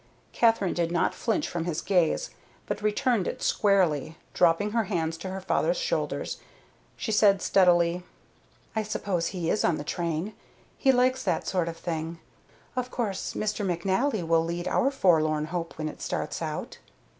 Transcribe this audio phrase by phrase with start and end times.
[0.31, 2.31] Katherine did not flinch from his gaze,
[2.65, 4.17] but returned it squarely.
[4.33, 6.37] Dropping her hands to her father's shoulders,
[6.97, 8.01] she said steadily:
[8.75, 10.33] "I suppose he is on the train.
[10.75, 12.17] He likes that sort of thing.
[12.75, 13.63] Of course Mr.
[13.63, 16.79] McNally will lead our forlorn hope when it starts out."